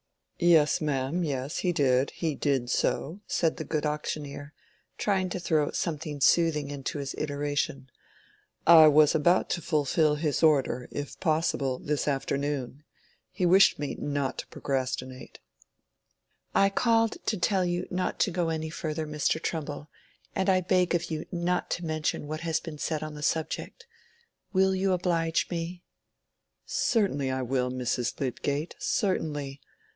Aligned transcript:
"Yes, 0.39 0.81
ma'am, 0.81 1.23
yes, 1.23 1.59
he 1.59 1.71
did; 1.71 2.09
he 2.09 2.33
did 2.33 2.71
so," 2.71 3.21
said 3.27 3.57
the 3.57 3.63
good 3.63 3.85
auctioneer, 3.85 4.55
trying 4.97 5.29
to 5.29 5.39
throw 5.39 5.69
something 5.69 6.19
soothing 6.19 6.71
into 6.71 6.97
his 6.97 7.13
iteration. 7.19 7.91
"I 8.65 8.87
was 8.87 9.13
about 9.13 9.51
to 9.51 9.61
fulfil 9.61 10.15
his 10.15 10.41
order, 10.41 10.89
if 10.91 11.19
possible, 11.19 11.77
this 11.77 12.07
afternoon. 12.07 12.83
He 13.29 13.45
wished 13.45 13.77
me 13.77 13.93
not 13.99 14.39
to 14.39 14.47
procrastinate." 14.47 15.37
"I 16.55 16.69
called 16.71 17.17
to 17.27 17.37
tell 17.37 17.63
you 17.63 17.85
not 17.91 18.19
to 18.21 18.31
go 18.31 18.49
any 18.49 18.71
further, 18.71 19.05
Mr. 19.05 19.39
Trumbull; 19.39 19.91
and 20.35 20.49
I 20.49 20.61
beg 20.61 20.95
of 20.95 21.11
you 21.11 21.27
not 21.31 21.69
to 21.71 21.85
mention 21.85 22.25
what 22.25 22.39
has 22.41 22.59
been 22.59 22.79
said 22.79 23.03
on 23.03 23.13
the 23.13 23.21
subject. 23.21 23.85
Will 24.51 24.73
you 24.73 24.93
oblige 24.93 25.51
me?" 25.51 25.83
"Certainly 26.65 27.29
I 27.29 27.43
will, 27.43 27.69
Mrs. 27.71 28.19
Lydgate, 28.19 28.73
certainly. 28.79 29.61